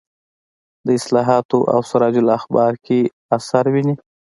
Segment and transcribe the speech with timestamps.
[0.85, 2.99] د اصلاحاتو او سراج الاخبار کې
[3.37, 3.95] اثر ویني.